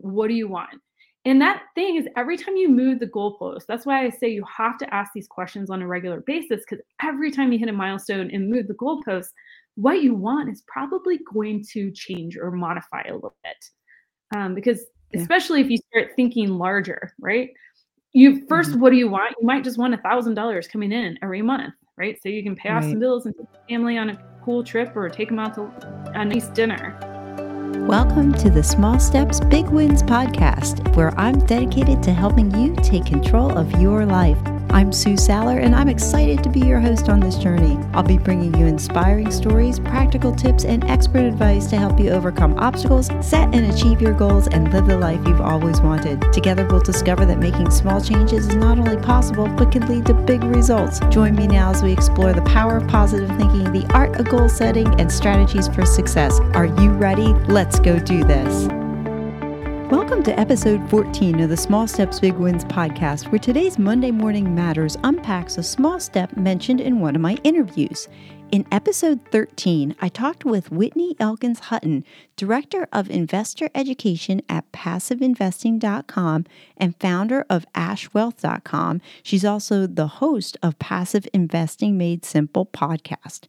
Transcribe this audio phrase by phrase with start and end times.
[0.00, 0.80] what do you want?
[1.24, 4.44] And that thing is every time you move the goalpost, that's why I say you
[4.44, 7.72] have to ask these questions on a regular basis because every time you hit a
[7.72, 9.28] milestone and move the goalpost,
[9.76, 14.36] what you want is probably going to change or modify a little bit.
[14.36, 15.20] Um, because yeah.
[15.20, 17.50] especially if you start thinking larger, right?
[18.12, 18.80] You 1st mm-hmm.
[18.80, 19.34] what do you want?
[19.40, 22.18] You might just want a thousand dollars coming in every month, right?
[22.20, 24.94] So you can pay off some bills and take the family on a cool trip
[24.96, 25.70] or take them out to
[26.14, 27.11] a nice dinner.
[27.80, 33.06] Welcome to the Small Steps, Big Wins podcast, where I'm dedicated to helping you take
[33.06, 34.38] control of your life.
[34.72, 37.78] I'm Sue Saller, and I'm excited to be your host on this journey.
[37.92, 42.58] I'll be bringing you inspiring stories, practical tips, and expert advice to help you overcome
[42.58, 46.22] obstacles, set and achieve your goals, and live the life you've always wanted.
[46.32, 50.14] Together, we'll discover that making small changes is not only possible, but can lead to
[50.14, 51.00] big results.
[51.10, 54.48] Join me now as we explore the power of positive thinking, the art of goal
[54.48, 56.40] setting, and strategies for success.
[56.54, 57.34] Are you ready?
[57.46, 58.81] Let's go do this.
[59.92, 64.54] Welcome to episode 14 of the Small Steps Big Wins podcast, where today's Monday Morning
[64.54, 68.08] Matters unpacks a small step mentioned in one of my interviews.
[68.52, 72.04] In episode 13, I talked with Whitney Elkins Hutton,
[72.36, 76.46] Director of Investor Education at PassiveInvesting.com
[76.78, 79.02] and founder of AshWealth.com.
[79.22, 83.42] She's also the host of Passive Investing Made Simple podcast.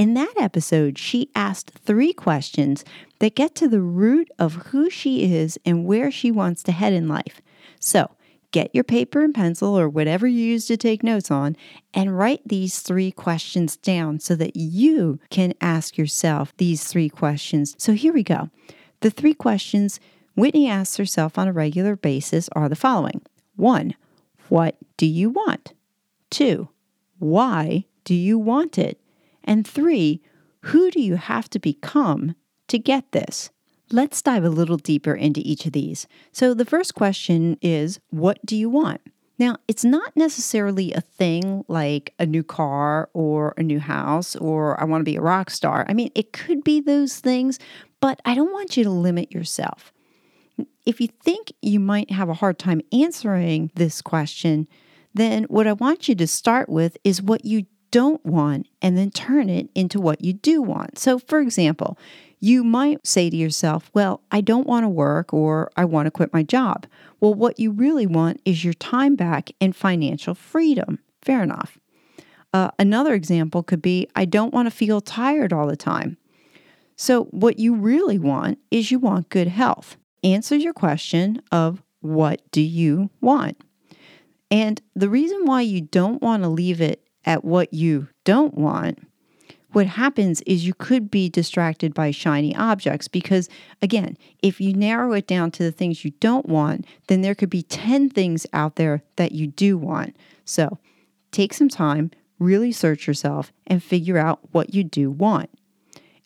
[0.00, 2.86] In that episode, she asked three questions
[3.18, 6.94] that get to the root of who she is and where she wants to head
[6.94, 7.42] in life.
[7.78, 8.10] So,
[8.50, 11.54] get your paper and pencil or whatever you use to take notes on
[11.92, 17.76] and write these three questions down so that you can ask yourself these three questions.
[17.76, 18.48] So, here we go.
[19.00, 20.00] The three questions
[20.34, 23.20] Whitney asks herself on a regular basis are the following
[23.54, 23.94] one,
[24.48, 25.74] what do you want?
[26.30, 26.70] Two,
[27.18, 28.98] why do you want it?
[29.44, 30.20] And three,
[30.62, 32.34] who do you have to become
[32.68, 33.50] to get this?
[33.92, 36.06] Let's dive a little deeper into each of these.
[36.32, 39.00] So, the first question is What do you want?
[39.40, 44.78] Now, it's not necessarily a thing like a new car or a new house or
[44.78, 45.86] I want to be a rock star.
[45.88, 47.58] I mean, it could be those things,
[48.00, 49.94] but I don't want you to limit yourself.
[50.84, 54.68] If you think you might have a hard time answering this question,
[55.14, 59.10] then what I want you to start with is what you don't want and then
[59.10, 60.98] turn it into what you do want.
[60.98, 61.98] So, for example,
[62.40, 66.10] you might say to yourself, Well, I don't want to work or I want to
[66.10, 66.86] quit my job.
[67.20, 70.98] Well, what you really want is your time back and financial freedom.
[71.22, 71.78] Fair enough.
[72.52, 76.16] Uh, another example could be I don't want to feel tired all the time.
[76.96, 79.96] So, what you really want is you want good health.
[80.22, 83.62] Answer your question of what do you want?
[84.50, 89.06] And the reason why you don't want to leave it at what you don't want,
[89.72, 93.48] what happens is you could be distracted by shiny objects because,
[93.80, 97.50] again, if you narrow it down to the things you don't want, then there could
[97.50, 100.16] be 10 things out there that you do want.
[100.44, 100.78] So
[101.30, 102.10] take some time,
[102.40, 105.50] really search yourself, and figure out what you do want.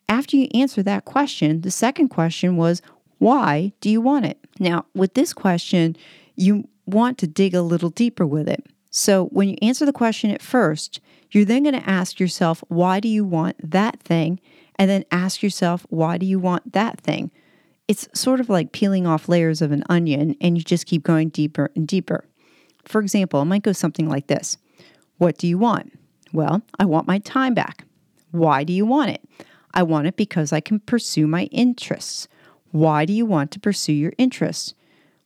[0.09, 2.81] After you answer that question, the second question was,
[3.19, 4.39] why do you want it?
[4.59, 5.95] Now, with this question,
[6.35, 8.65] you want to dig a little deeper with it.
[8.97, 13.01] So when you answer the question at first, you're then going to ask yourself, why
[13.01, 14.39] do you want that thing?
[14.77, 17.29] And then ask yourself, why do you want that thing?
[17.89, 21.27] It's sort of like peeling off layers of an onion and you just keep going
[21.27, 22.23] deeper and deeper.
[22.85, 24.57] For example, it might go something like this
[25.17, 25.91] What do you want?
[26.31, 27.83] Well, I want my time back.
[28.31, 29.21] Why do you want it?
[29.73, 32.29] I want it because I can pursue my interests.
[32.71, 34.73] Why do you want to pursue your interests?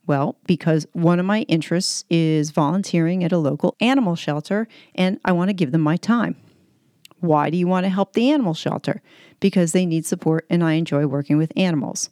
[0.10, 5.34] Well, because one of my interests is volunteering at a local animal shelter and I
[5.34, 6.36] want to give them my time.
[7.20, 9.04] Why do you want to help the animal shelter?
[9.40, 12.10] Because they need support and I enjoy working with animals.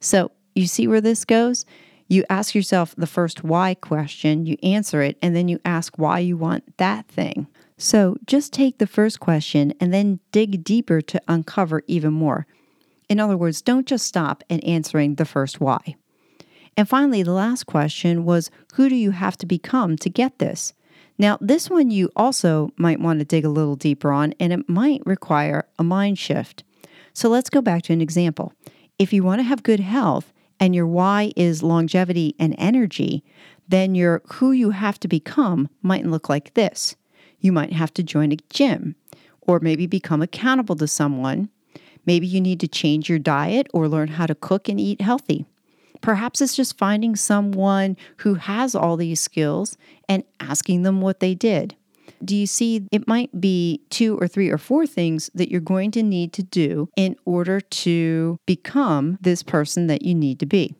[0.00, 1.66] So, you see where this goes?
[2.08, 6.20] You ask yourself the first why question, you answer it, and then you ask why
[6.20, 7.46] you want that thing.
[7.76, 12.46] So, just take the first question and then dig deeper to uncover even more.
[13.10, 15.96] In other words, don't just stop at answering the first why.
[16.76, 20.72] And finally, the last question was who do you have to become to get this?
[21.16, 24.68] Now, this one you also might want to dig a little deeper on, and it
[24.68, 26.64] might require a mind shift.
[27.12, 28.52] So let's go back to an example.
[28.98, 33.22] If you want to have good health and your why is longevity and energy,
[33.68, 36.96] then your who you have to become might look like this.
[37.38, 38.96] You might have to join a gym
[39.42, 41.48] or maybe become accountable to someone.
[42.06, 45.46] Maybe you need to change your diet or learn how to cook and eat healthy.
[46.04, 51.34] Perhaps it's just finding someone who has all these skills and asking them what they
[51.34, 51.74] did.
[52.22, 55.92] Do you see it might be two or three or four things that you're going
[55.92, 60.74] to need to do in order to become this person that you need to be?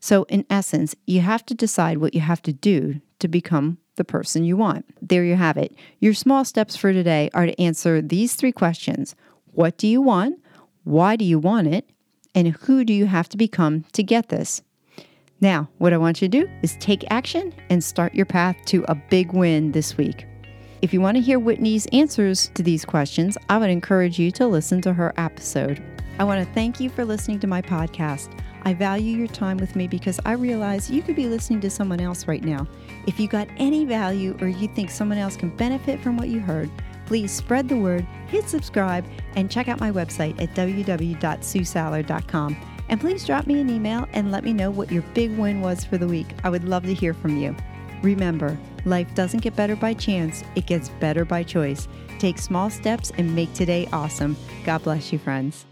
[0.00, 4.04] So, in essence, you have to decide what you have to do to become the
[4.04, 4.86] person you want.
[5.02, 5.74] There you have it.
[5.98, 9.14] Your small steps for today are to answer these three questions
[9.52, 10.40] What do you want?
[10.84, 11.90] Why do you want it?
[12.34, 14.62] And who do you have to become to get this?
[15.40, 18.84] Now, what I want you to do is take action and start your path to
[18.88, 20.26] a big win this week.
[20.82, 24.46] If you want to hear Whitney's answers to these questions, I would encourage you to
[24.46, 25.82] listen to her episode.
[26.18, 28.38] I want to thank you for listening to my podcast.
[28.62, 32.00] I value your time with me because I realize you could be listening to someone
[32.00, 32.68] else right now.
[33.06, 36.40] If you got any value or you think someone else can benefit from what you
[36.40, 36.68] heard,
[37.06, 39.04] please spread the word, hit subscribe,
[39.34, 42.56] and check out my website at www.suesaller.com.
[42.90, 45.84] And please drop me an email and let me know what your big win was
[45.84, 46.26] for the week.
[46.42, 47.56] I would love to hear from you.
[48.02, 51.86] Remember, life doesn't get better by chance, it gets better by choice.
[52.18, 54.36] Take small steps and make today awesome.
[54.64, 55.66] God bless you, friends.